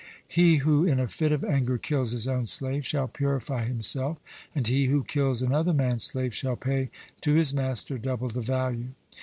He 0.27 0.55
who 0.55 0.83
in 0.83 0.99
a 0.99 1.07
fit 1.07 1.31
of 1.31 1.43
anger 1.43 1.77
kills 1.77 2.09
his 2.09 2.27
own 2.27 2.47
slave, 2.47 2.83
shall 2.87 3.07
purify 3.07 3.65
himself; 3.65 4.17
and 4.55 4.65
he 4.65 4.85
who 4.87 5.03
kills 5.03 5.43
another 5.43 5.73
man's 5.73 6.01
slave, 6.01 6.33
shall 6.33 6.55
pay 6.55 6.89
to 7.21 7.35
his 7.35 7.53
master 7.53 7.99
double 7.99 8.29
the 8.29 8.41
value. 8.41 8.93